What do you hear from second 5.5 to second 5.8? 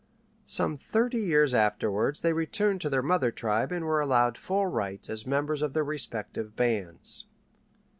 of